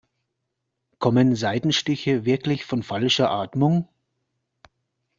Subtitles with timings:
[0.97, 3.87] Kommen Seitenstiche wirklich von falscher Atmung?